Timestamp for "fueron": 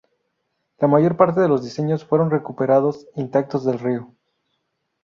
2.03-2.31